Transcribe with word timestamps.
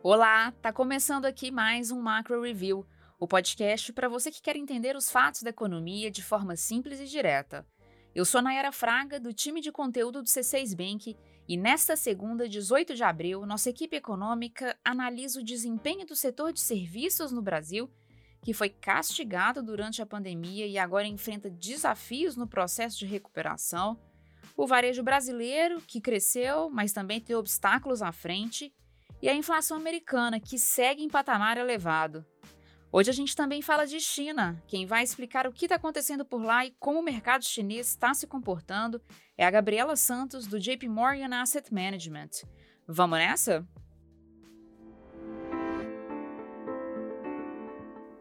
Olá, 0.00 0.52
tá 0.62 0.72
começando 0.72 1.24
aqui 1.24 1.50
mais 1.50 1.90
um 1.90 2.00
Macro 2.00 2.40
Review, 2.40 2.86
o 3.18 3.26
podcast 3.26 3.92
para 3.92 4.08
você 4.08 4.30
que 4.30 4.40
quer 4.40 4.54
entender 4.54 4.94
os 4.94 5.10
fatos 5.10 5.42
da 5.42 5.50
economia 5.50 6.08
de 6.08 6.22
forma 6.22 6.54
simples 6.54 7.00
e 7.00 7.04
direta. 7.04 7.66
Eu 8.14 8.24
sou 8.24 8.40
Nayara 8.40 8.70
Fraga, 8.70 9.18
do 9.18 9.32
time 9.32 9.60
de 9.60 9.72
conteúdo 9.72 10.22
do 10.22 10.28
C6 10.28 10.76
Bank, 10.76 11.16
e 11.48 11.56
nesta 11.56 11.96
segunda, 11.96 12.48
18 12.48 12.94
de 12.94 13.02
abril, 13.02 13.44
nossa 13.44 13.70
equipe 13.70 13.96
econômica 13.96 14.78
analisa 14.84 15.40
o 15.40 15.44
desempenho 15.44 16.06
do 16.06 16.14
setor 16.14 16.52
de 16.52 16.60
serviços 16.60 17.32
no 17.32 17.42
Brasil, 17.42 17.90
que 18.40 18.54
foi 18.54 18.68
castigado 18.68 19.64
durante 19.64 20.00
a 20.00 20.06
pandemia 20.06 20.64
e 20.64 20.78
agora 20.78 21.08
enfrenta 21.08 21.50
desafios 21.50 22.36
no 22.36 22.46
processo 22.46 23.00
de 23.00 23.06
recuperação, 23.06 23.98
o 24.56 24.64
varejo 24.64 25.02
brasileiro, 25.02 25.80
que 25.80 26.00
cresceu, 26.00 26.70
mas 26.70 26.92
também 26.92 27.20
tem 27.20 27.34
obstáculos 27.34 28.00
à 28.00 28.12
frente, 28.12 28.72
e 29.20 29.28
a 29.28 29.34
inflação 29.34 29.76
americana, 29.76 30.40
que 30.40 30.58
segue 30.58 31.02
em 31.02 31.08
patamar 31.08 31.56
elevado. 31.56 32.24
Hoje 32.90 33.10
a 33.10 33.12
gente 33.12 33.36
também 33.36 33.60
fala 33.60 33.86
de 33.86 34.00
China. 34.00 34.62
Quem 34.66 34.86
vai 34.86 35.02
explicar 35.02 35.46
o 35.46 35.52
que 35.52 35.66
está 35.66 35.74
acontecendo 35.74 36.24
por 36.24 36.42
lá 36.42 36.64
e 36.64 36.74
como 36.78 37.00
o 37.00 37.02
mercado 37.02 37.44
chinês 37.44 37.88
está 37.88 38.14
se 38.14 38.26
comportando 38.26 39.00
é 39.36 39.44
a 39.44 39.50
Gabriela 39.50 39.94
Santos, 39.94 40.46
do 40.46 40.58
JP 40.58 40.88
Morgan 40.88 41.36
Asset 41.36 41.72
Management. 41.72 42.30
Vamos 42.86 43.18
nessa? 43.18 43.68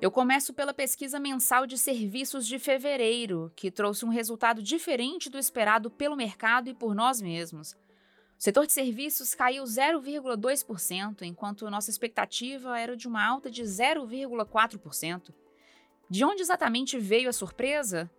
Eu 0.02 0.12
começo 0.12 0.54
pela 0.54 0.74
pesquisa 0.74 1.20
mensal 1.20 1.66
de 1.66 1.78
serviços 1.78 2.46
de 2.46 2.60
fevereiro, 2.60 3.52
que 3.56 3.72
trouxe 3.72 4.06
um 4.06 4.10
resultado 4.10 4.62
diferente 4.62 5.30
do 5.30 5.40
esperado 5.40 5.90
pelo 5.90 6.16
mercado 6.16 6.70
e 6.70 6.74
por 6.74 6.94
nós 6.94 7.22
mesmos. 7.22 7.76
O 8.40 8.44
setor 8.44 8.68
de 8.68 8.74
serviços 8.74 9.34
caiu 9.34 9.64
0,2%, 9.64 11.24
enquanto 11.24 11.70
nossa 11.72 11.90
expectativa 11.90 12.80
era 12.80 12.96
de 12.96 13.08
uma 13.08 13.26
alta 13.26 13.50
de 13.50 13.64
0,4%. 13.64 15.34
De 16.08 16.24
onde 16.24 16.44
exatamente 16.44 17.00
veio 17.00 17.30
a 17.30 17.34
surpresa? 17.34 18.10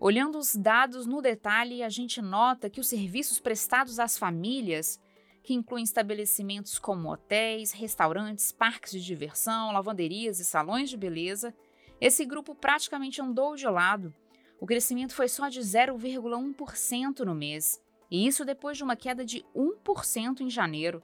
Olhando 0.00 0.36
os 0.36 0.56
dados 0.56 1.06
no 1.06 1.22
detalhe, 1.22 1.84
a 1.84 1.88
gente 1.88 2.20
nota 2.20 2.68
que 2.68 2.80
os 2.80 2.88
serviços 2.88 3.38
prestados 3.38 4.00
às 4.00 4.18
famílias, 4.18 5.00
que 5.44 5.54
incluem 5.54 5.84
estabelecimentos 5.84 6.80
como 6.80 7.12
hotéis, 7.12 7.70
restaurantes, 7.70 8.50
parques 8.50 8.90
de 8.90 9.00
diversão, 9.00 9.70
lavanderias 9.70 10.40
e 10.40 10.44
salões 10.44 10.90
de 10.90 10.96
beleza, 10.96 11.54
esse 12.00 12.24
grupo 12.24 12.52
praticamente 12.52 13.22
andou 13.22 13.54
de 13.54 13.66
lado. 13.68 14.12
O 14.60 14.66
crescimento 14.66 15.14
foi 15.14 15.28
só 15.28 15.48
de 15.48 15.60
0,1% 15.60 17.20
no 17.20 17.34
mês 17.34 17.80
e 18.10 18.26
isso 18.26 18.44
depois 18.44 18.76
de 18.76 18.84
uma 18.84 18.96
queda 18.96 19.24
de 19.24 19.44
1% 19.54 20.40
em 20.40 20.50
janeiro. 20.50 21.02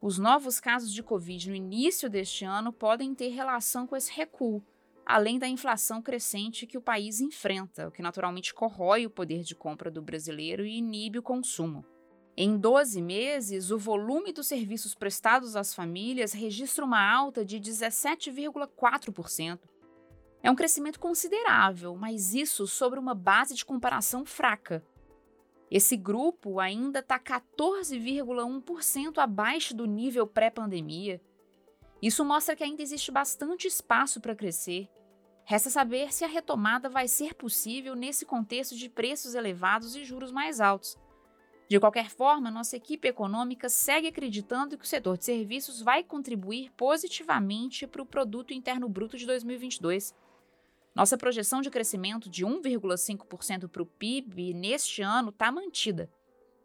Os 0.00 0.18
novos 0.18 0.60
casos 0.60 0.92
de 0.92 1.02
Covid 1.02 1.48
no 1.48 1.56
início 1.56 2.10
deste 2.10 2.44
ano 2.44 2.72
podem 2.72 3.14
ter 3.14 3.28
relação 3.28 3.86
com 3.86 3.96
esse 3.96 4.12
recuo, 4.12 4.62
além 5.04 5.38
da 5.38 5.48
inflação 5.48 6.02
crescente 6.02 6.66
que 6.66 6.76
o 6.76 6.82
país 6.82 7.20
enfrenta, 7.20 7.88
o 7.88 7.90
que 7.90 8.02
naturalmente 8.02 8.52
corrói 8.52 9.06
o 9.06 9.10
poder 9.10 9.42
de 9.42 9.54
compra 9.54 9.90
do 9.90 10.02
brasileiro 10.02 10.66
e 10.66 10.76
inibe 10.76 11.18
o 11.18 11.22
consumo. 11.22 11.84
Em 12.36 12.58
12 12.58 13.00
meses, 13.00 13.70
o 13.70 13.78
volume 13.78 14.30
dos 14.30 14.46
serviços 14.46 14.94
prestados 14.94 15.56
às 15.56 15.74
famílias 15.74 16.34
registra 16.34 16.84
uma 16.84 17.00
alta 17.00 17.42
de 17.42 17.58
17,4%. 17.58 19.58
É 20.42 20.50
um 20.50 20.54
crescimento 20.54 21.00
considerável, 21.00 21.96
mas 21.96 22.34
isso 22.34 22.66
sobre 22.66 22.98
uma 22.98 23.14
base 23.14 23.54
de 23.54 23.64
comparação 23.64 24.26
fraca, 24.26 24.84
esse 25.70 25.96
grupo 25.96 26.60
ainda 26.60 27.00
está 27.00 27.18
14,1% 27.18 29.18
abaixo 29.18 29.74
do 29.74 29.86
nível 29.86 30.26
pré-pandemia. 30.26 31.20
Isso 32.00 32.24
mostra 32.24 32.54
que 32.54 32.62
ainda 32.62 32.82
existe 32.82 33.10
bastante 33.10 33.66
espaço 33.66 34.20
para 34.20 34.36
crescer. 34.36 34.88
Resta 35.44 35.70
saber 35.70 36.12
se 36.12 36.24
a 36.24 36.28
retomada 36.28 36.88
vai 36.88 37.08
ser 37.08 37.34
possível 37.34 37.94
nesse 37.94 38.24
contexto 38.24 38.76
de 38.76 38.88
preços 38.88 39.34
elevados 39.34 39.96
e 39.96 40.04
juros 40.04 40.30
mais 40.30 40.60
altos. 40.60 40.96
De 41.68 41.80
qualquer 41.80 42.10
forma, 42.10 42.48
nossa 42.48 42.76
equipe 42.76 43.08
econômica 43.08 43.68
segue 43.68 44.06
acreditando 44.06 44.78
que 44.78 44.84
o 44.84 44.88
setor 44.88 45.18
de 45.18 45.24
serviços 45.24 45.82
vai 45.82 46.04
contribuir 46.04 46.70
positivamente 46.76 47.88
para 47.88 48.02
o 48.02 48.06
Produto 48.06 48.54
Interno 48.54 48.88
Bruto 48.88 49.16
de 49.16 49.26
2022. 49.26 50.14
Nossa 50.96 51.18
projeção 51.18 51.60
de 51.60 51.68
crescimento 51.68 52.30
de 52.30 52.42
1,5% 52.42 53.68
para 53.68 53.82
o 53.82 53.86
PIB 53.86 54.54
neste 54.54 55.02
ano 55.02 55.28
está 55.28 55.52
mantida. 55.52 56.10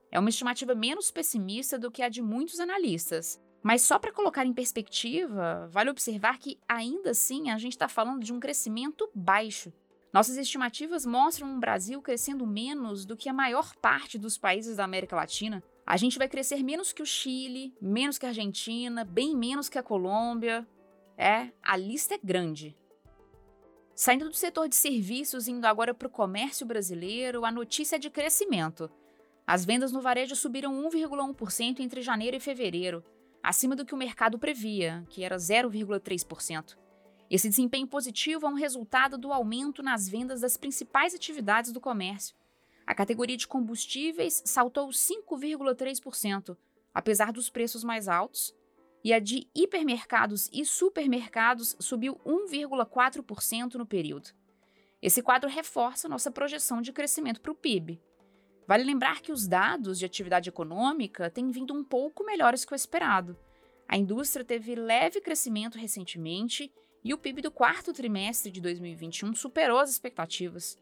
É 0.09 0.17
uma 0.17 0.29
estimativa 0.29 0.73
menos 0.73 1.11
pessimista 1.11 1.77
do 1.77 1.91
que 1.91 2.01
a 2.01 2.07
de 2.07 2.21
muitos 2.21 2.61
analistas. 2.61 3.41
Mas 3.61 3.81
só 3.81 3.99
para 3.99 4.13
colocar 4.13 4.45
em 4.45 4.53
perspectiva, 4.53 5.67
vale 5.69 5.89
observar 5.89 6.39
que 6.39 6.57
ainda 6.65 7.09
assim 7.09 7.49
a 7.49 7.57
gente 7.57 7.73
está 7.73 7.89
falando 7.89 8.23
de 8.23 8.31
um 8.31 8.39
crescimento 8.39 9.09
baixo. 9.13 9.73
Nossas 10.13 10.37
estimativas 10.37 11.05
mostram 11.05 11.49
um 11.49 11.59
Brasil 11.59 12.01
crescendo 12.01 12.47
menos 12.47 13.05
do 13.05 13.17
que 13.17 13.27
a 13.27 13.33
maior 13.33 13.75
parte 13.81 14.17
dos 14.17 14.37
países 14.37 14.77
da 14.77 14.85
América 14.85 15.13
Latina. 15.13 15.61
A 15.85 15.97
gente 15.97 16.17
vai 16.17 16.29
crescer 16.29 16.63
menos 16.63 16.93
que 16.93 17.03
o 17.03 17.05
Chile, 17.05 17.75
menos 17.81 18.17
que 18.17 18.25
a 18.25 18.29
Argentina, 18.29 19.03
bem 19.03 19.35
menos 19.35 19.67
que 19.67 19.77
a 19.77 19.83
Colômbia. 19.83 20.65
É, 21.17 21.51
a 21.61 21.75
lista 21.75 22.15
é 22.15 22.19
grande. 22.23 22.77
Saindo 24.03 24.29
do 24.29 24.35
setor 24.35 24.67
de 24.67 24.75
serviços 24.75 25.47
e 25.47 25.51
indo 25.51 25.65
agora 25.65 25.93
para 25.93 26.07
o 26.07 26.09
comércio 26.09 26.65
brasileiro, 26.65 27.45
a 27.45 27.51
notícia 27.51 27.97
é 27.97 27.99
de 27.99 28.09
crescimento. 28.09 28.89
As 29.45 29.63
vendas 29.63 29.91
no 29.91 30.01
varejo 30.01 30.35
subiram 30.35 30.73
1,1% 30.89 31.81
entre 31.81 32.01
janeiro 32.01 32.35
e 32.35 32.39
fevereiro, 32.39 33.03
acima 33.43 33.75
do 33.75 33.85
que 33.85 33.93
o 33.93 33.97
mercado 33.97 34.39
previa, 34.39 35.05
que 35.07 35.23
era 35.23 35.35
0,3%. 35.35 36.75
Esse 37.29 37.47
desempenho 37.47 37.85
positivo 37.85 38.47
é 38.47 38.49
um 38.49 38.55
resultado 38.55 39.19
do 39.19 39.31
aumento 39.31 39.83
nas 39.83 40.09
vendas 40.09 40.41
das 40.41 40.57
principais 40.57 41.13
atividades 41.13 41.71
do 41.71 41.79
comércio. 41.79 42.35
A 42.87 42.95
categoria 42.95 43.37
de 43.37 43.47
combustíveis 43.47 44.41
saltou 44.47 44.89
5,3%, 44.89 46.57
apesar 46.91 47.31
dos 47.31 47.51
preços 47.51 47.83
mais 47.83 48.07
altos, 48.07 48.51
e 49.03 49.13
a 49.13 49.19
de 49.19 49.47
hipermercados 49.55 50.49
e 50.51 50.65
supermercados 50.65 51.75
subiu 51.79 52.19
1,4% 52.25 53.75
no 53.75 53.85
período. 53.85 54.29
Esse 55.01 55.21
quadro 55.21 55.49
reforça 55.49 56.07
nossa 56.07 56.29
projeção 56.29 56.81
de 56.81 56.93
crescimento 56.93 57.41
para 57.41 57.51
o 57.51 57.55
PIB. 57.55 57.99
Vale 58.67 58.83
lembrar 58.83 59.21
que 59.21 59.31
os 59.31 59.47
dados 59.47 59.97
de 59.97 60.05
atividade 60.05 60.49
econômica 60.49 61.29
têm 61.29 61.49
vindo 61.49 61.73
um 61.73 61.83
pouco 61.83 62.23
melhores 62.23 62.63
que 62.63 62.73
o 62.73 62.75
esperado. 62.75 63.37
A 63.87 63.97
indústria 63.97 64.45
teve 64.45 64.75
leve 64.75 65.19
crescimento 65.19 65.77
recentemente 65.77 66.71
e 67.03 67.13
o 67.13 67.17
PIB 67.17 67.41
do 67.41 67.51
quarto 67.51 67.91
trimestre 67.91 68.51
de 68.51 68.61
2021 68.61 69.33
superou 69.33 69.79
as 69.79 69.89
expectativas. 69.89 70.79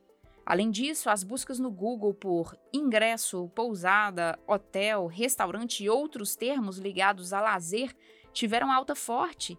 Além 0.50 0.72
disso, 0.72 1.12
as 1.12 1.24
buscas 1.24 1.60
no 1.60 1.70
Google 1.70 2.12
por 2.12 2.58
ingresso, 2.74 3.52
pousada, 3.54 4.40
hotel, 4.48 5.06
restaurante 5.06 5.84
e 5.84 5.90
outros 5.92 6.36
termos 6.36 6.80
ligados 6.80 7.34
a 7.34 7.40
lazer 7.40 7.96
tiveram 8.34 8.72
alta 8.72 8.96
forte. 8.96 9.56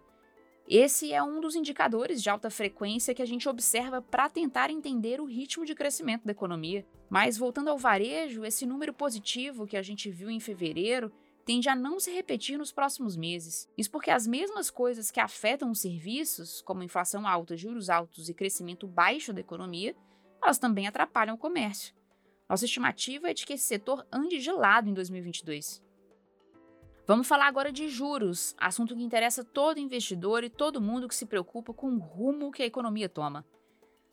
Esse 0.67 1.13
é 1.13 1.23
um 1.23 1.39
dos 1.39 1.55
indicadores 1.55 2.21
de 2.21 2.29
alta 2.29 2.49
frequência 2.49 3.15
que 3.15 3.21
a 3.21 3.25
gente 3.25 3.47
observa 3.47 4.01
para 4.01 4.29
tentar 4.29 4.69
entender 4.69 5.21
o 5.21 5.25
ritmo 5.25 5.63
de 5.63 5.73
crescimento 5.73 6.25
da 6.25 6.33
economia. 6.33 6.85
Mas 7.09 7.37
voltando 7.37 7.69
ao 7.69 7.77
varejo, 7.77 8.43
esse 8.43 8.65
número 8.65 8.93
positivo 8.93 9.65
que 9.65 9.77
a 9.77 9.81
gente 9.81 10.11
viu 10.11 10.29
em 10.29 10.41
fevereiro 10.41 11.09
tende 11.45 11.69
a 11.69 11.75
não 11.75 12.01
se 12.01 12.11
repetir 12.11 12.57
nos 12.57 12.73
próximos 12.73 13.15
meses. 13.15 13.65
Isso 13.77 13.89
porque 13.89 14.11
as 14.11 14.27
mesmas 14.27 14.69
coisas 14.69 15.09
que 15.09 15.21
afetam 15.21 15.71
os 15.71 15.79
serviços, 15.79 16.61
como 16.61 16.83
inflação 16.83 17.25
alta, 17.25 17.55
juros 17.55 17.89
altos 17.89 18.27
e 18.27 18.33
crescimento 18.33 18.85
baixo 18.85 19.31
da 19.31 19.39
economia, 19.39 19.95
elas 20.41 20.57
também 20.57 20.87
atrapalham 20.87 21.35
o 21.35 21.37
comércio. 21.37 21.93
Nossa 22.49 22.65
estimativa 22.65 23.29
é 23.29 23.33
de 23.33 23.45
que 23.45 23.53
esse 23.53 23.63
setor 23.63 24.05
ande 24.11 24.39
gelado 24.39 24.89
em 24.89 24.93
2022. 24.93 25.81
Vamos 27.07 27.27
falar 27.27 27.47
agora 27.47 27.71
de 27.71 27.89
juros, 27.89 28.55
assunto 28.57 28.95
que 28.95 29.03
interessa 29.03 29.43
todo 29.43 29.79
investidor 29.79 30.43
e 30.43 30.49
todo 30.49 30.81
mundo 30.81 31.07
que 31.07 31.15
se 31.15 31.25
preocupa 31.25 31.73
com 31.73 31.87
o 31.87 31.99
rumo 31.99 32.51
que 32.51 32.61
a 32.61 32.65
economia 32.65 33.09
toma. 33.09 33.45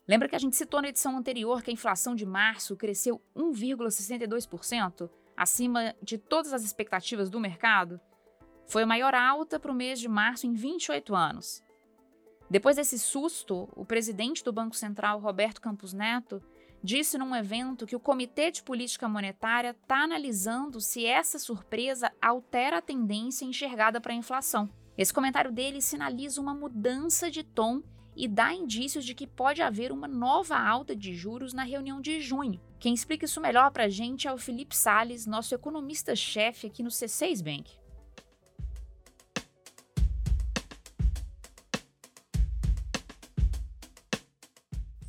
Lembra 0.07 0.29
que 0.29 0.35
a 0.35 0.39
gente 0.39 0.57
citou 0.57 0.81
na 0.81 0.89
edição 0.89 1.17
anterior 1.17 1.63
que 1.63 1.71
a 1.71 1.73
inflação 1.73 2.15
de 2.15 2.25
março 2.25 2.77
cresceu 2.77 3.21
1,62%, 3.37 5.11
acima 5.37 5.95
de 6.03 6.17
todas 6.17 6.53
as 6.53 6.65
expectativas 6.65 7.29
do 7.29 7.39
mercado? 7.39 8.01
Foi 8.67 8.83
a 8.83 8.87
maior 8.87 9.15
alta 9.15 9.61
para 9.61 9.71
o 9.71 9.75
mês 9.75 10.01
de 10.01 10.09
março 10.09 10.47
em 10.47 10.55
28 10.55 11.15
anos. 11.15 11.63
Depois 12.51 12.77
desse 12.77 12.99
susto, 12.99 13.69
o 13.77 13.85
presidente 13.85 14.43
do 14.43 14.53
Banco 14.53 14.75
Central, 14.75 15.21
Roberto 15.21 15.61
Campos 15.61 15.93
Neto, 15.93 16.43
disse 16.83 17.19
num 17.19 17.35
evento 17.35 17.87
que 17.87 17.97
o 17.97 18.01
Comitê 18.01 18.51
de 18.51 18.63
Política 18.63 19.09
Monetária 19.09 19.71
está 19.71 20.05
analisando 20.05 20.81
se 20.81 21.05
essa 21.05 21.39
surpresa 21.39 22.11
altera 22.23 22.79
a 22.79 22.83
tendência 22.83 23.45
enxergada 23.45 24.01
para 24.01 24.13
a 24.13 24.17
inflação. 24.17 24.71
Esse 24.97 25.13
comentário 25.13 25.53
dele 25.53 25.81
sinaliza 25.81 26.41
uma 26.41 26.55
mudança 26.55 27.31
de 27.31 27.45
tom 27.45 27.83
e 28.17 28.27
dá 28.27 28.53
indícios 28.53 29.05
de 29.05 29.15
que 29.15 29.29
pode 29.29 29.63
haver 29.63 29.93
uma 29.93 30.09
nova 30.09 30.59
alta 30.59 30.97
de 30.97 31.15
juros 31.15 31.53
na 31.53 31.63
reunião 31.63 32.01
de 32.01 32.21
junho. 32.21 32.61
Quem 32.81 32.93
explica 32.93 33.27
isso 33.27 33.41
melhor 33.41 33.71
para 33.71 33.85
a 33.85 33.89
gente 33.89 34.27
é 34.27 34.33
o 34.33 34.39
Felipe 34.39 34.77
Sales, 34.77 35.25
nosso 35.25 35.55
economista-chefe 35.55 36.67
aqui 36.67 36.83
no 36.83 36.91
C6 36.91 37.45
Bank. 37.45 37.78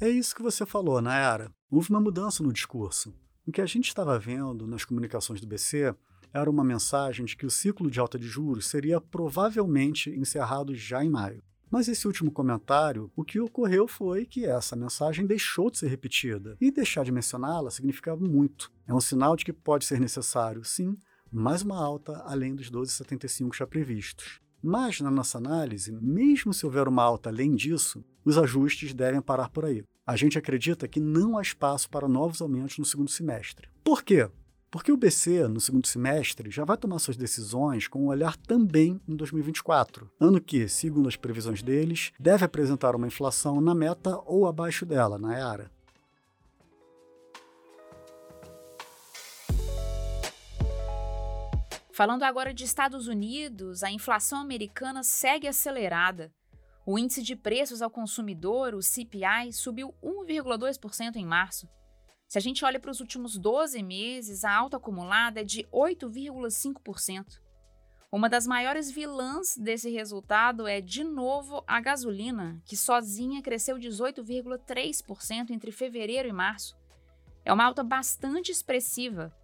É 0.01 0.07
isso 0.07 0.33
que 0.33 0.41
você 0.41 0.65
falou, 0.65 1.01
Nayara. 1.01 1.51
Houve 1.69 1.89
uma 1.89 1.99
mudança 1.99 2.41
no 2.41 2.53
discurso. 2.53 3.13
O 3.45 3.51
que 3.51 3.59
a 3.59 3.65
gente 3.65 3.89
estava 3.89 4.17
vendo 4.17 4.65
nas 4.65 4.85
comunicações 4.85 5.41
do 5.41 5.47
BC 5.47 5.93
era 6.31 6.49
uma 6.49 6.63
mensagem 6.63 7.25
de 7.25 7.35
que 7.35 7.45
o 7.45 7.49
ciclo 7.49 7.91
de 7.91 7.99
alta 7.99 8.17
de 8.17 8.25
juros 8.25 8.67
seria 8.67 9.01
provavelmente 9.01 10.09
encerrado 10.11 10.73
já 10.73 11.03
em 11.03 11.09
maio. 11.09 11.43
Mas 11.69 11.89
esse 11.89 12.07
último 12.07 12.31
comentário, 12.31 13.11
o 13.13 13.25
que 13.25 13.41
ocorreu 13.41 13.89
foi 13.89 14.25
que 14.25 14.45
essa 14.45 14.73
mensagem 14.73 15.27
deixou 15.27 15.69
de 15.69 15.79
ser 15.79 15.87
repetida. 15.87 16.55
E 16.61 16.71
deixar 16.71 17.03
de 17.03 17.11
mencioná-la 17.11 17.69
significava 17.69 18.23
muito. 18.23 18.71
É 18.87 18.93
um 18.93 19.01
sinal 19.01 19.35
de 19.35 19.43
que 19.43 19.51
pode 19.51 19.83
ser 19.83 19.99
necessário, 19.99 20.63
sim, 20.63 20.97
mais 21.29 21.61
uma 21.61 21.77
alta 21.77 22.23
além 22.25 22.55
dos 22.55 22.71
12,75 22.71 23.53
já 23.53 23.67
previstos. 23.67 24.39
Mas, 24.61 24.99
na 24.99 25.09
nossa 25.09 25.37
análise, 25.37 25.91
mesmo 25.91 26.53
se 26.53 26.65
houver 26.65 26.87
uma 26.87 27.03
alta 27.03 27.29
além 27.29 27.55
disso, 27.55 28.03
os 28.25 28.37
ajustes 28.37 28.93
devem 28.93 29.21
parar 29.21 29.49
por 29.49 29.65
aí. 29.65 29.83
A 30.05 30.15
gente 30.15 30.37
acredita 30.37 30.87
que 30.87 30.99
não 30.99 31.37
há 31.37 31.41
espaço 31.41 31.89
para 31.89 32.07
novos 32.07 32.41
aumentos 32.41 32.77
no 32.77 32.85
segundo 32.85 33.09
semestre. 33.09 33.69
Por 33.83 34.03
quê? 34.03 34.29
Porque 34.71 34.91
o 34.91 34.97
BC, 34.97 35.47
no 35.47 35.59
segundo 35.59 35.87
semestre, 35.87 36.51
já 36.51 36.63
vai 36.63 36.77
tomar 36.77 36.99
suas 36.99 37.17
decisões 37.17 37.87
com 37.87 38.03
um 38.03 38.07
olhar 38.07 38.37
também 38.37 39.01
em 39.07 39.15
2024, 39.15 40.11
ano 40.19 40.39
que, 40.39 40.67
segundo 40.67 41.09
as 41.09 41.15
previsões 41.15 41.63
deles, 41.63 42.11
deve 42.19 42.45
apresentar 42.45 42.95
uma 42.95 43.07
inflação 43.07 43.59
na 43.59 43.73
meta 43.73 44.19
ou 44.25 44.45
abaixo 44.45 44.85
dela, 44.85 45.17
na 45.17 45.35
EARA. 45.35 45.71
Falando 51.99 52.23
agora 52.23 52.53
de 52.53 52.63
Estados 52.63 53.09
Unidos, 53.09 53.83
a 53.83 53.91
inflação 53.91 54.39
americana 54.39 55.03
segue 55.03 55.49
acelerada. 55.49 56.33
O 56.85 56.97
índice 56.97 57.21
de 57.21 57.35
preços 57.35 57.81
ao 57.81 57.89
consumidor, 57.89 58.73
o 58.73 58.81
CPI, 58.81 59.51
subiu 59.51 59.93
1,2% 60.01 61.17
em 61.17 61.25
março. 61.25 61.67
Se 62.25 62.37
a 62.37 62.41
gente 62.41 62.63
olha 62.63 62.79
para 62.79 62.89
os 62.89 63.01
últimos 63.01 63.37
12 63.37 63.83
meses, 63.83 64.45
a 64.45 64.55
alta 64.55 64.77
acumulada 64.77 65.41
é 65.41 65.43
de 65.43 65.67
8,5%. 65.73 67.41
Uma 68.09 68.29
das 68.29 68.47
maiores 68.47 68.89
vilãs 68.89 69.57
desse 69.57 69.89
resultado 69.89 70.65
é, 70.65 70.79
de 70.79 71.03
novo, 71.03 71.65
a 71.67 71.81
gasolina, 71.81 72.61
que 72.63 72.77
sozinha 72.77 73.41
cresceu 73.41 73.75
18,3% 73.75 75.49
entre 75.49 75.73
fevereiro 75.73 76.29
e 76.29 76.31
março. 76.31 76.77
É 77.43 77.51
uma 77.51 77.65
alta 77.65 77.83
bastante 77.83 78.53
expressiva, 78.53 79.35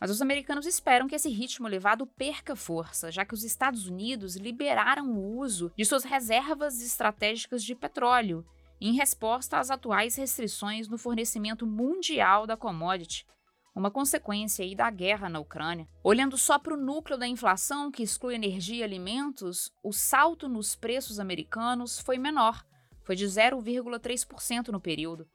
mas 0.00 0.10
os 0.10 0.22
americanos 0.22 0.66
esperam 0.66 1.08
que 1.08 1.14
esse 1.14 1.28
ritmo 1.28 1.66
elevado 1.66 2.06
perca 2.06 2.54
força, 2.54 3.10
já 3.10 3.24
que 3.24 3.34
os 3.34 3.44
Estados 3.44 3.86
Unidos 3.86 4.36
liberaram 4.36 5.12
o 5.12 5.38
uso 5.38 5.72
de 5.76 5.84
suas 5.84 6.04
reservas 6.04 6.80
estratégicas 6.80 7.62
de 7.64 7.74
petróleo, 7.74 8.44
em 8.80 8.92
resposta 8.92 9.58
às 9.58 9.70
atuais 9.70 10.16
restrições 10.16 10.88
no 10.88 10.98
fornecimento 10.98 11.66
mundial 11.66 12.46
da 12.46 12.56
commodity, 12.56 13.26
uma 13.74 13.90
consequência 13.90 14.64
aí 14.64 14.74
da 14.74 14.90
guerra 14.90 15.28
na 15.28 15.38
Ucrânia. 15.38 15.88
Olhando 16.02 16.36
só 16.36 16.58
para 16.58 16.74
o 16.74 16.76
núcleo 16.76 17.18
da 17.18 17.28
inflação, 17.28 17.90
que 17.90 18.02
exclui 18.02 18.34
energia 18.34 18.78
e 18.78 18.82
alimentos, 18.82 19.70
o 19.82 19.92
salto 19.92 20.48
nos 20.48 20.74
preços 20.74 21.20
americanos 21.20 22.00
foi 22.00 22.18
menor, 22.18 22.64
foi 23.04 23.14
de 23.14 23.24
0,3% 23.24 24.68
no 24.68 24.80
período. 24.80 25.28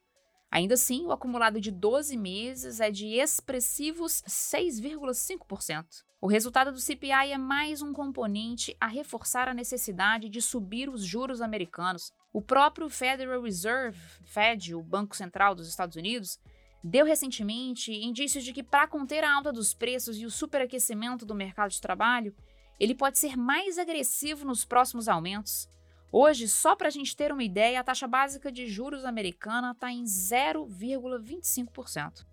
Ainda 0.54 0.76
assim, 0.76 1.04
o 1.08 1.12
acumulado 1.12 1.60
de 1.60 1.72
12 1.72 2.16
meses 2.16 2.80
é 2.80 2.92
de 2.92 3.08
expressivos 3.08 4.22
6,5%. 4.28 5.84
O 6.22 6.28
resultado 6.28 6.72
do 6.72 6.80
CPI 6.80 7.32
é 7.32 7.40
mais 7.40 7.82
um 7.82 7.92
componente 7.92 8.78
a 8.80 8.86
reforçar 8.86 9.48
a 9.48 9.54
necessidade 9.56 10.30
de 10.30 10.40
subir 10.44 10.90
os 10.90 11.04
juros 11.04 11.42
americanos. 11.42 12.12
O 12.32 12.40
próprio 12.40 12.88
Federal 12.88 13.42
Reserve, 13.42 13.98
Fed, 14.26 14.76
o 14.76 14.84
Banco 14.84 15.16
Central 15.16 15.56
dos 15.56 15.68
Estados 15.68 15.96
Unidos, 15.96 16.38
deu 16.84 17.04
recentemente 17.04 17.92
indícios 17.92 18.44
de 18.44 18.54
que, 18.54 18.62
para 18.62 18.88
conter 18.88 19.24
a 19.24 19.34
alta 19.34 19.52
dos 19.52 19.74
preços 19.74 20.20
e 20.20 20.26
o 20.28 20.30
superaquecimento 20.30 21.26
do 21.26 21.34
mercado 21.34 21.72
de 21.72 21.82
trabalho, 21.82 22.32
ele 22.80 22.94
pode 22.94 23.18
ser 23.18 23.36
mais 23.36 23.80
agressivo 23.80 24.46
nos 24.46 24.64
próximos 24.64 25.08
aumentos. 25.08 25.68
Hoje, 26.16 26.48
só 26.48 26.76
para 26.76 26.90
a 26.90 26.92
gente 26.92 27.18
ter 27.18 27.32
uma 27.32 27.44
ideia, 27.44 27.80
a 27.80 27.84
taxa 27.84 28.08
básica 28.08 28.52
de 28.52 28.68
juros 28.68 29.04
americana 29.04 29.72
está 29.72 29.92
em 29.92 30.04
0,25%. 30.04 32.24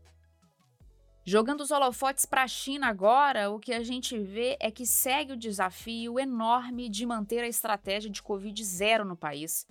Jogando 1.25 1.63
os 1.63 1.71
holofotes 1.71 2.27
para 2.27 2.43
a 2.43 2.47
China 2.47 2.89
agora, 2.89 3.51
o 3.51 3.59
que 3.59 3.73
a 3.73 3.83
gente 3.83 4.19
vê 4.19 4.59
é 4.61 4.71
que 4.71 4.85
segue 4.85 5.33
o 5.33 5.37
desafio 5.37 6.21
enorme 6.21 6.91
de 6.91 7.07
manter 7.07 7.43
a 7.43 7.49
estratégia 7.49 8.11
de 8.11 8.23
Covid 8.23 8.63
zero 8.63 9.03
no 9.03 9.17
país. 9.17 9.67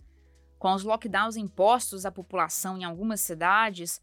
Com 0.57 0.73
os 0.73 0.83
lockdowns 0.83 1.37
impostos 1.37 2.03
à 2.03 2.11
população 2.11 2.79
em 2.79 2.83
algumas 2.83 3.21
cidades, 3.21 4.01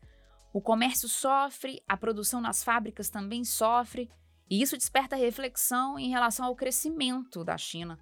o 0.52 0.61
comércio 0.61 1.09
sofre, 1.09 1.82
a 1.88 1.97
produção 1.97 2.41
nas 2.41 2.62
fábricas 2.62 3.11
também 3.11 3.44
sofre, 3.44 4.09
e 4.49 4.62
isso 4.62 4.76
desperta 4.76 5.17
reflexão 5.17 5.99
em 5.99 6.11
relação 6.11 6.47
ao 6.47 6.55
crescimento 6.55 7.43
da 7.43 7.59
China. 7.59 7.99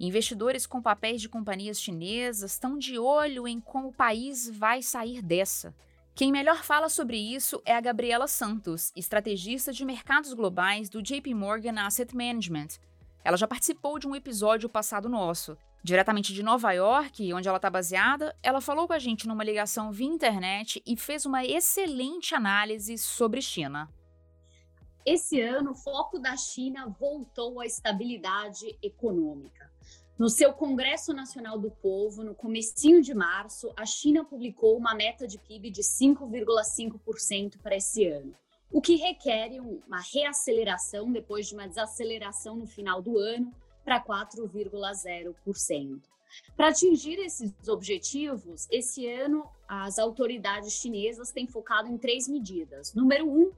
Investidores 0.00 0.64
com 0.64 0.80
papéis 0.80 1.20
de 1.20 1.28
companhias 1.28 1.80
chinesas 1.80 2.52
estão 2.52 2.78
de 2.78 2.96
olho 2.98 3.48
em 3.48 3.60
como 3.60 3.88
o 3.88 3.92
país 3.92 4.48
vai 4.48 4.80
sair 4.80 5.20
dessa. 5.20 5.74
Quem 6.14 6.30
melhor 6.30 6.62
fala 6.62 6.88
sobre 6.88 7.16
isso 7.16 7.60
é 7.64 7.74
a 7.74 7.80
Gabriela 7.80 8.28
Santos, 8.28 8.92
estrategista 8.94 9.72
de 9.72 9.84
mercados 9.84 10.32
globais 10.32 10.88
do 10.88 11.02
JP 11.02 11.34
Morgan 11.34 11.80
Asset 11.80 12.14
Management. 12.14 12.78
Ela 13.24 13.36
já 13.36 13.48
participou 13.48 13.98
de 13.98 14.06
um 14.06 14.14
episódio 14.14 14.68
passado 14.68 15.08
nosso. 15.08 15.56
Diretamente 15.82 16.32
de 16.32 16.44
Nova 16.44 16.70
York, 16.72 17.32
onde 17.32 17.48
ela 17.48 17.58
está 17.58 17.70
baseada, 17.70 18.36
ela 18.40 18.60
falou 18.60 18.86
com 18.86 18.92
a 18.92 18.98
gente 19.00 19.26
numa 19.26 19.44
ligação 19.44 19.90
via 19.90 20.06
internet 20.06 20.80
e 20.86 20.96
fez 20.96 21.26
uma 21.26 21.44
excelente 21.44 22.36
análise 22.36 22.98
sobre 22.98 23.42
China. 23.42 23.88
Esse 25.04 25.40
ano, 25.40 25.70
o 25.70 25.74
foco 25.74 26.18
da 26.18 26.36
China 26.36 26.94
voltou 27.00 27.60
à 27.60 27.66
estabilidade 27.66 28.76
econômica. 28.82 29.70
No 30.18 30.28
seu 30.28 30.52
Congresso 30.52 31.14
Nacional 31.14 31.56
do 31.60 31.70
Povo, 31.70 32.24
no 32.24 32.34
comecinho 32.34 33.00
de 33.00 33.14
março, 33.14 33.72
a 33.76 33.86
China 33.86 34.24
publicou 34.24 34.76
uma 34.76 34.92
meta 34.92 35.28
de 35.28 35.38
PIB 35.38 35.70
de 35.70 35.80
5,5% 35.80 37.58
para 37.62 37.76
esse 37.76 38.04
ano, 38.04 38.34
o 38.68 38.80
que 38.80 38.96
requer 38.96 39.60
uma 39.60 40.00
reaceleração 40.00 41.12
depois 41.12 41.46
de 41.46 41.54
uma 41.54 41.68
desaceleração 41.68 42.56
no 42.56 42.66
final 42.66 43.00
do 43.00 43.16
ano 43.16 43.54
para 43.84 44.04
4,0%. 44.04 46.00
Para 46.56 46.70
atingir 46.70 47.20
esses 47.20 47.52
objetivos, 47.68 48.66
esse 48.72 49.08
ano 49.08 49.48
as 49.68 50.00
autoridades 50.00 50.72
chinesas 50.72 51.30
têm 51.30 51.46
focado 51.46 51.88
em 51.88 51.96
três 51.96 52.26
medidas. 52.26 52.92
Número 52.92 53.30
um, 53.30 53.52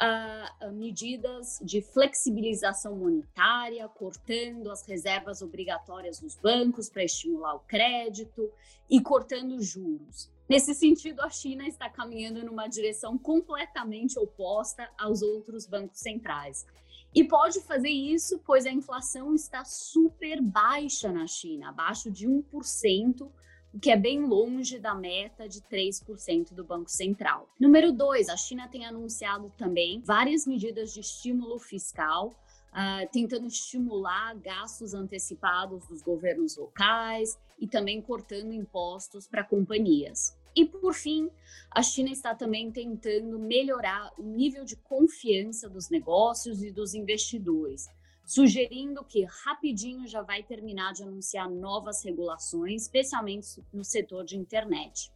uh, 0.00 0.72
medidas 0.72 1.60
de 1.62 1.82
flexibilização 1.82 2.96
monetária, 2.96 3.86
cortando 3.88 4.70
as 4.70 4.86
reservas 4.86 5.42
obrigatórias 5.42 6.18
dos 6.20 6.36
bancos 6.36 6.88
para 6.88 7.04
estimular 7.04 7.54
o 7.54 7.60
crédito 7.60 8.50
e 8.88 9.00
cortando 9.00 9.60
juros. 9.62 10.30
Nesse 10.48 10.74
sentido, 10.74 11.20
a 11.20 11.30
China 11.30 11.66
está 11.68 11.88
caminhando 11.88 12.44
numa 12.44 12.66
direção 12.66 13.16
completamente 13.16 14.18
oposta 14.18 14.90
aos 14.98 15.22
outros 15.22 15.66
bancos 15.66 16.00
centrais. 16.00 16.66
E 17.14 17.24
pode 17.24 17.60
fazer 17.60 17.90
isso, 17.90 18.40
pois 18.44 18.66
a 18.66 18.70
inflação 18.70 19.34
está 19.34 19.64
super 19.64 20.40
baixa 20.40 21.12
na 21.12 21.26
China, 21.26 21.68
abaixo 21.68 22.10
de 22.10 22.26
1%, 22.26 23.30
o 23.72 23.78
que 23.78 23.90
é 23.90 23.96
bem 23.96 24.24
longe 24.24 24.78
da 24.78 24.94
meta 24.94 25.48
de 25.48 25.60
3% 25.60 26.52
do 26.52 26.64
Banco 26.64 26.90
Central. 26.90 27.48
Número 27.58 27.92
dois, 27.92 28.28
a 28.28 28.36
China 28.36 28.68
tem 28.68 28.84
anunciado 28.84 29.52
também 29.56 30.00
várias 30.04 30.46
medidas 30.46 30.92
de 30.92 31.00
estímulo 31.00 31.58
fiscal. 31.58 32.34
Uh, 32.70 33.02
tentando 33.10 33.48
estimular 33.48 34.32
gastos 34.36 34.94
antecipados 34.94 35.84
dos 35.88 36.02
governos 36.02 36.56
locais 36.56 37.36
e 37.58 37.66
também 37.66 38.00
cortando 38.00 38.52
impostos 38.52 39.26
para 39.26 39.42
companhias. 39.42 40.38
E 40.54 40.64
por 40.64 40.94
fim, 40.94 41.30
a 41.70 41.82
China 41.82 42.10
está 42.10 42.34
também 42.34 42.70
tentando 42.70 43.38
melhorar 43.38 44.12
o 44.18 44.22
nível 44.22 44.64
de 44.64 44.76
confiança 44.76 45.68
dos 45.68 45.90
negócios 45.90 46.62
e 46.62 46.70
dos 46.70 46.94
investidores, 46.94 47.88
sugerindo 48.30 49.04
que 49.04 49.24
rapidinho 49.24 50.06
já 50.06 50.22
vai 50.22 50.40
terminar 50.40 50.92
de 50.92 51.02
anunciar 51.02 51.50
novas 51.50 52.04
regulações, 52.04 52.82
especialmente 52.82 53.60
no 53.72 53.82
setor 53.82 54.24
de 54.24 54.36
internet. 54.36 55.12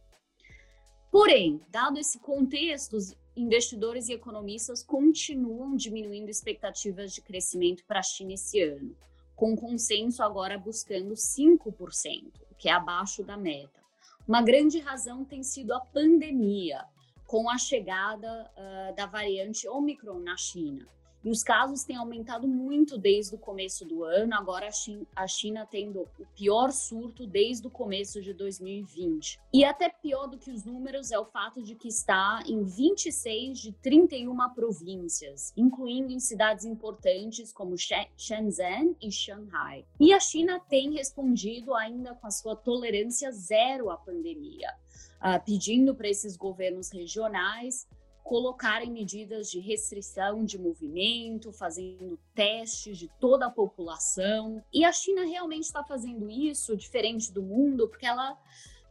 Porém, 1.09 1.61
dado 1.69 1.97
esse 1.97 2.19
contexto, 2.19 2.97
investidores 3.33 4.09
e 4.09 4.13
economistas 4.13 4.83
continuam 4.83 5.77
diminuindo 5.77 6.29
expectativas 6.29 7.13
de 7.13 7.21
crescimento 7.21 7.85
para 7.85 7.99
a 7.99 8.03
China 8.03 8.33
esse 8.33 8.61
ano, 8.61 8.93
com 9.33 9.55
consenso 9.55 10.21
agora 10.21 10.57
buscando 10.57 11.13
5%, 11.13 12.33
o 12.51 12.55
que 12.55 12.67
é 12.67 12.73
abaixo 12.73 13.23
da 13.23 13.37
meta. 13.37 13.81
Uma 14.27 14.41
grande 14.41 14.77
razão 14.79 15.23
tem 15.23 15.41
sido 15.41 15.73
a 15.73 15.79
pandemia, 15.79 16.83
com 17.25 17.49
a 17.49 17.57
chegada 17.57 18.51
uh, 18.57 18.93
da 18.93 19.05
variante 19.05 19.69
Omicron 19.69 20.19
na 20.19 20.35
China 20.35 20.85
E 21.25 21.29
os 21.31 21.41
casos 21.41 21.83
têm 21.83 21.95
aumentado 21.95 22.47
muito 22.47 22.99
desde 22.99 23.33
o 23.33 23.37
começo 23.39 23.83
do 23.83 24.03
ano, 24.03 24.35
agora 24.35 24.69
a 25.15 25.27
China, 25.27 25.65
tendo 25.65 26.01
o 26.19 26.25
pior 26.35 26.71
surto 26.71 27.25
desde 27.25 27.65
o 27.65 27.71
começo 27.71 28.21
de 28.21 28.31
2020. 28.31 29.39
E 29.51 29.65
até 29.65 29.89
pior 29.89 30.27
do 30.27 30.37
que 30.37 30.51
os 30.51 30.63
números 30.63 31.11
é 31.11 31.17
o 31.17 31.25
fato 31.25 31.63
de 31.63 31.73
que 31.73 31.87
está 31.87 32.43
em 32.45 32.63
26 32.63 33.57
de 33.57 33.71
31 33.71 34.37
províncias, 34.53 35.51
incluindo 35.57 36.13
em 36.13 36.19
cidades 36.19 36.63
importantes 36.63 37.51
como 37.51 37.75
Shenzhen 37.75 38.95
e 39.01 39.11
Shanghai. 39.11 39.83
E 39.99 40.13
a 40.13 40.19
China 40.19 40.59
tem 40.59 40.93
respondido 40.93 41.73
ainda 41.73 42.13
com 42.13 42.27
a 42.27 42.31
sua 42.31 42.55
tolerância 42.55 43.31
zero 43.31 43.89
à 43.89 43.97
pandemia, 43.97 44.71
uh, 45.15 45.43
pedindo 45.43 45.95
para 45.95 46.07
esses 46.07 46.37
governos 46.37 46.91
regionais 46.91 47.87
colocarem 48.25 48.91
medidas 48.91 49.51
de 49.51 49.59
restrição 49.59 50.43
de 50.43 50.57
movimento, 50.57 51.53
fazendo 51.53 52.19
testes 52.33 52.97
de 52.97 53.07
toda 53.19 53.45
a 53.45 53.51
população. 53.51 54.63
E 54.73 54.83
a 54.83 54.91
China 54.91 55.23
realmente 55.23 55.65
está 55.65 55.83
fazendo 55.83 56.27
isso, 56.27 56.75
diferente 56.75 57.31
do 57.31 57.43
mundo, 57.43 57.87
porque 57.87 58.07
ela 58.07 58.35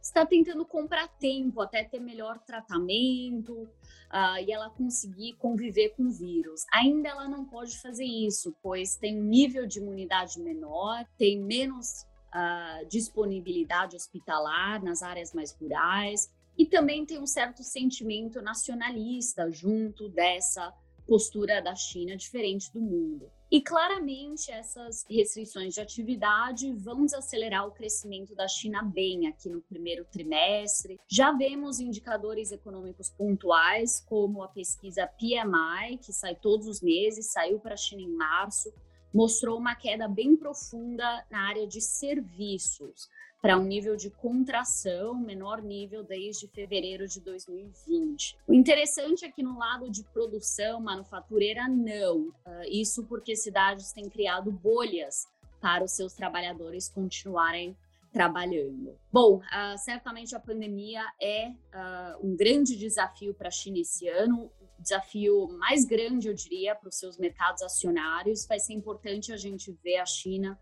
está 0.01 0.25
tentando 0.25 0.65
comprar 0.65 1.09
tempo 1.19 1.59
até 1.59 1.83
ter 1.83 1.99
melhor 1.99 2.39
tratamento 2.39 3.53
uh, 3.53 4.39
e 4.47 4.53
ela 4.53 4.69
conseguir 4.69 5.33
conviver 5.33 5.89
com 5.89 6.03
o 6.03 6.11
vírus. 6.11 6.63
Ainda 6.71 7.09
ela 7.09 7.27
não 7.27 7.43
pode 7.43 7.77
fazer 7.81 8.05
isso, 8.05 8.55
pois 8.63 8.95
tem 8.95 9.19
um 9.19 9.25
nível 9.25 9.67
de 9.67 9.79
imunidade 9.79 10.39
menor, 10.39 11.05
tem 11.17 11.41
menos 11.41 12.05
uh, 12.33 12.87
disponibilidade 12.87 13.97
hospitalar 13.97 14.81
nas 14.81 15.03
áreas 15.03 15.33
mais 15.33 15.51
rurais 15.51 16.31
e 16.57 16.65
também 16.65 17.05
tem 17.05 17.19
um 17.19 17.27
certo 17.27 17.63
sentimento 17.63 18.41
nacionalista 18.41 19.49
junto 19.51 20.09
dessa 20.09 20.73
postura 21.05 21.61
da 21.61 21.75
China 21.75 22.17
diferente 22.17 22.71
do 22.73 22.81
mundo. 22.81 23.31
E 23.51 23.61
claramente 23.61 24.51
essas 24.51 25.05
restrições 25.09 25.75
de 25.75 25.79
atividade 25.79 26.73
vão 26.73 27.05
desacelerar 27.05 27.67
o 27.67 27.71
crescimento 27.71 28.33
da 28.35 28.47
China 28.47 28.81
bem 28.81 29.27
aqui 29.27 29.49
no 29.49 29.61
primeiro 29.61 30.03
trimestre. 30.05 30.99
Já 31.07 31.31
vemos 31.31 31.79
indicadores 31.79 32.51
econômicos 32.51 33.09
pontuais, 33.09 34.03
como 34.07 34.41
a 34.41 34.47
pesquisa 34.47 35.07
PMI, 35.07 35.97
que 35.99 36.11
sai 36.11 36.35
todos 36.35 36.67
os 36.67 36.81
meses, 36.81 37.31
saiu 37.31 37.59
para 37.59 37.75
a 37.75 37.77
China 37.77 38.01
em 38.01 38.09
março, 38.09 38.73
mostrou 39.15 39.57
uma 39.57 39.73
queda 39.73 40.09
bem 40.09 40.35
profunda 40.35 41.25
na 41.31 41.47
área 41.47 41.65
de 41.65 41.79
serviços 41.79 43.09
para 43.41 43.57
um 43.57 43.63
nível 43.63 43.95
de 43.95 44.09
contração, 44.09 45.15
menor 45.15 45.61
nível 45.61 46.03
desde 46.03 46.49
fevereiro 46.49 47.07
de 47.07 47.21
2020. 47.21 48.37
O 48.45 48.53
interessante 48.53 49.23
é 49.23 49.31
que 49.31 49.41
no 49.41 49.57
lado 49.57 49.89
de 49.89 50.03
produção 50.03 50.81
manufatureira, 50.81 51.65
não. 51.69 52.27
Uh, 52.27 52.33
isso 52.69 53.05
porque 53.05 53.37
cidades 53.37 53.93
têm 53.93 54.09
criado 54.09 54.51
bolhas 54.51 55.25
para 55.61 55.85
os 55.85 55.91
seus 55.91 56.11
trabalhadores 56.13 56.89
continuarem 56.89 57.77
trabalhando. 58.11 58.97
Bom, 59.11 59.37
uh, 59.37 59.77
certamente 59.77 60.35
a 60.35 60.39
pandemia 60.39 61.03
é 61.21 61.49
uh, 61.49 62.25
um 62.25 62.35
grande 62.35 62.75
desafio 62.75 63.33
para 63.33 63.47
a 63.47 63.51
China 63.51 63.77
esse 63.77 64.09
ano, 64.09 64.51
desafio 64.79 65.47
mais 65.57 65.85
grande, 65.85 66.27
eu 66.27 66.33
diria, 66.33 66.75
para 66.75 66.89
os 66.89 66.97
seus 66.97 67.17
mercados 67.17 67.61
acionários. 67.61 68.45
Vai 68.45 68.59
ser 68.59 68.73
importante 68.73 69.31
a 69.31 69.37
gente 69.37 69.71
ver 69.83 69.97
a 69.97 70.05
China 70.05 70.59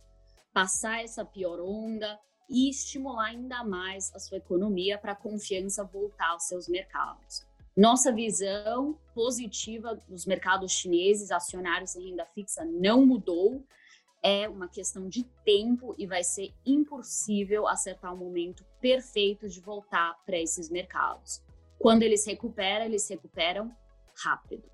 passar 0.54 1.04
essa 1.04 1.26
pior 1.26 1.60
onda, 1.60 2.20
e 2.50 2.70
estimular 2.70 3.28
ainda 3.28 3.64
mais 3.64 4.14
a 4.14 4.20
sua 4.20 4.38
economia 4.38 4.98
para 4.98 5.14
a 5.14 5.16
confiança 5.16 5.84
voltar 5.84 6.30
aos 6.30 6.44
seus 6.44 6.68
mercados. 6.68 7.46
Nossa 7.76 8.12
visão 8.12 9.00
positiva 9.16 10.00
dos 10.08 10.26
mercados 10.26 10.72
chineses 10.72 11.32
acionários 11.32 11.96
em 11.96 12.10
renda 12.10 12.26
fixa 12.28 12.64
não 12.64 13.06
mudou. 13.06 13.66
É 14.22 14.48
uma 14.48 14.70
questão 14.70 15.10
de 15.10 15.24
tempo 15.44 15.96
e 15.98 16.06
vai 16.06 16.24
ser 16.24 16.54
impossível 16.66 17.68
acertar 17.68 18.14
o 18.14 18.18
momento 18.18 18.64
perfeito 18.80 19.50
de 19.50 19.60
voltar 19.60 20.16
para 20.24 20.40
esses 20.40 20.70
mercados. 20.70 21.42
Quando 21.80 22.04
eles 22.04 22.26
recuperam, 22.26 22.86
eles 22.86 23.10
recuperam 23.10 23.76
rápido. 24.16 24.72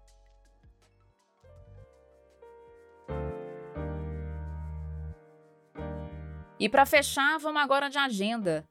E 6.60 6.68
para 6.68 6.86
fechar, 6.86 7.40
vamos 7.40 7.62
agora 7.62 7.90
de 7.90 7.98
agenda. 7.98 8.68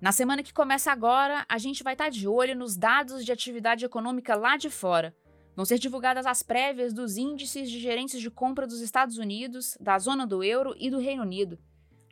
Na 0.00 0.12
semana 0.12 0.42
que 0.42 0.52
começa 0.52 0.92
agora, 0.92 1.44
a 1.48 1.58
gente 1.58 1.82
vai 1.82 1.94
estar 1.94 2.04
tá 2.04 2.10
de 2.10 2.28
olho 2.28 2.56
nos 2.56 2.76
dados 2.76 3.24
de 3.24 3.32
atividade 3.32 3.84
econômica 3.84 4.36
lá 4.36 4.56
de 4.56 4.70
fora. 4.70 5.14
Vão 5.54 5.64
ser 5.64 5.78
divulgadas 5.78 6.24
as 6.24 6.42
prévias 6.42 6.92
dos 6.92 7.16
índices 7.16 7.70
de 7.70 7.78
gerentes 7.78 8.20
de 8.20 8.30
compra 8.30 8.66
dos 8.66 8.80
Estados 8.80 9.18
Unidos, 9.18 9.76
da 9.80 9.98
zona 9.98 10.26
do 10.26 10.42
euro 10.42 10.74
e 10.78 10.88
do 10.88 10.98
Reino 10.98 11.22
Unido. 11.22 11.58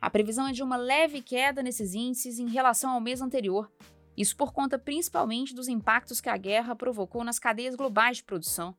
A 0.01 0.09
previsão 0.09 0.47
é 0.47 0.51
de 0.51 0.61
uma 0.61 0.75
leve 0.75 1.21
queda 1.21 1.63
nesses 1.63 1.93
índices 1.93 2.39
em 2.39 2.49
relação 2.49 2.91
ao 2.91 2.99
mês 2.99 3.21
anterior. 3.21 3.71
Isso 4.17 4.35
por 4.35 4.53
conta 4.53 4.77
principalmente 4.77 5.53
dos 5.53 5.67
impactos 5.67 6.19
que 6.19 6.29
a 6.29 6.37
guerra 6.37 6.75
provocou 6.75 7.23
nas 7.23 7.39
cadeias 7.39 7.75
globais 7.75 8.17
de 8.17 8.23
produção. 8.23 8.75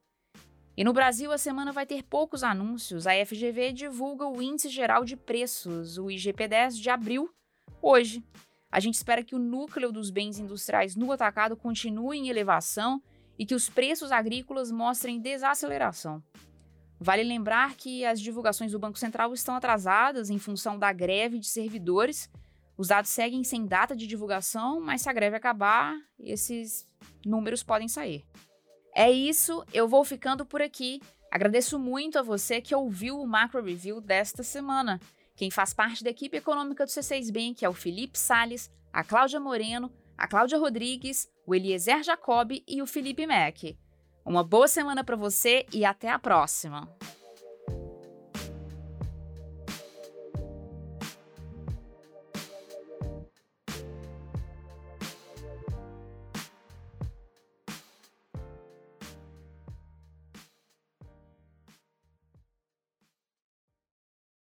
E 0.76 0.84
no 0.84 0.92
Brasil, 0.92 1.30
a 1.32 1.38
semana 1.38 1.72
vai 1.72 1.84
ter 1.84 2.02
poucos 2.02 2.42
anúncios. 2.42 3.06
A 3.06 3.12
FGV 3.26 3.72
divulga 3.72 4.26
o 4.26 4.40
Índice 4.40 4.68
Geral 4.70 5.04
de 5.04 5.16
Preços, 5.16 5.98
o 5.98 6.06
IGP-10, 6.06 6.80
de 6.80 6.88
abril, 6.88 7.30
hoje. 7.80 8.24
A 8.70 8.80
gente 8.80 8.94
espera 8.94 9.22
que 9.22 9.34
o 9.34 9.38
núcleo 9.38 9.92
dos 9.92 10.10
bens 10.10 10.38
industriais 10.38 10.96
no 10.96 11.12
atacado 11.12 11.56
continue 11.56 12.18
em 12.18 12.28
elevação 12.28 13.02
e 13.38 13.44
que 13.44 13.54
os 13.54 13.68
preços 13.68 14.10
agrícolas 14.10 14.70
mostrem 14.70 15.20
desaceleração. 15.20 16.22
Vale 16.98 17.22
lembrar 17.22 17.74
que 17.74 18.04
as 18.04 18.20
divulgações 18.20 18.72
do 18.72 18.78
Banco 18.78 18.98
Central 18.98 19.34
estão 19.34 19.56
atrasadas 19.56 20.30
em 20.30 20.38
função 20.38 20.78
da 20.78 20.92
greve 20.92 21.38
de 21.38 21.48
servidores. 21.48 22.30
Os 22.82 22.88
dados 22.88 23.10
seguem 23.12 23.44
sem 23.44 23.64
data 23.64 23.94
de 23.94 24.08
divulgação, 24.08 24.80
mas 24.80 25.02
se 25.02 25.08
a 25.08 25.12
greve 25.12 25.36
acabar, 25.36 25.96
esses 26.18 26.84
números 27.24 27.62
podem 27.62 27.86
sair. 27.86 28.24
É 28.92 29.08
isso, 29.08 29.64
eu 29.72 29.86
vou 29.86 30.04
ficando 30.04 30.44
por 30.44 30.60
aqui. 30.60 31.00
Agradeço 31.30 31.78
muito 31.78 32.18
a 32.18 32.22
você 32.22 32.60
que 32.60 32.74
ouviu 32.74 33.20
o 33.20 33.24
Macro 33.24 33.62
Review 33.62 34.00
desta 34.00 34.42
semana. 34.42 34.98
Quem 35.36 35.48
faz 35.48 35.72
parte 35.72 36.02
da 36.02 36.10
equipe 36.10 36.36
econômica 36.36 36.84
do 36.84 36.88
C6 36.88 37.32
Bank 37.32 37.64
é 37.64 37.68
o 37.68 37.72
Felipe 37.72 38.18
Sales, 38.18 38.68
a 38.92 39.04
Cláudia 39.04 39.38
Moreno, 39.38 39.88
a 40.18 40.26
Cláudia 40.26 40.58
Rodrigues, 40.58 41.30
o 41.46 41.54
Eliezer 41.54 42.02
Jacob 42.02 42.50
e 42.66 42.82
o 42.82 42.86
Felipe 42.88 43.24
Mack. 43.28 43.78
Uma 44.24 44.42
boa 44.42 44.66
semana 44.66 45.04
para 45.04 45.14
você 45.14 45.66
e 45.72 45.84
até 45.84 46.10
a 46.10 46.18
próxima! 46.18 46.92